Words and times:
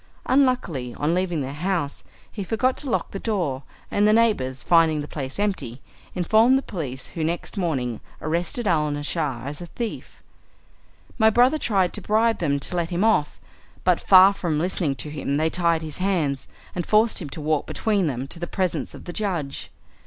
Unluckily, 0.25 0.95
on 0.95 1.13
leaving 1.13 1.41
the 1.41 1.53
house, 1.53 2.03
he 2.31 2.43
forgot 2.43 2.75
to 2.77 2.89
lock 2.89 3.11
the 3.11 3.19
door, 3.19 3.61
and 3.91 4.07
the 4.07 4.13
neighbours, 4.13 4.63
finding 4.63 5.01
the 5.01 5.07
place 5.07 5.37
empty, 5.37 5.79
informed 6.15 6.57
the 6.57 6.63
police, 6.63 7.09
who 7.09 7.23
next 7.23 7.55
morning 7.55 7.99
arrested 8.19 8.65
Alnaschar 8.67 9.43
as 9.45 9.61
a 9.61 9.67
thief. 9.67 10.23
My 11.19 11.29
brother 11.29 11.59
tried 11.59 11.93
to 11.93 12.01
bribe 12.01 12.39
them 12.39 12.59
to 12.61 12.75
let 12.75 12.89
him 12.89 13.03
off, 13.03 13.39
but 13.83 13.99
far 13.99 14.33
from 14.33 14.57
listening 14.57 14.95
to 14.95 15.11
him 15.11 15.37
they 15.37 15.51
tied 15.51 15.83
his 15.83 15.99
hands, 15.99 16.47
and 16.73 16.83
forced 16.83 17.21
him 17.21 17.29
to 17.29 17.39
walk 17.39 17.67
between 17.67 18.07
them 18.07 18.27
to 18.29 18.39
the 18.39 18.47
presence 18.47 18.95
of 18.95 19.03
the 19.05 19.13
judge. 19.13 19.69